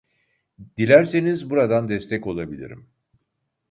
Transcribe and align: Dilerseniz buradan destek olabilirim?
Dilerseniz 0.77 1.49
buradan 1.49 1.87
destek 1.87 2.27
olabilirim? 2.27 2.89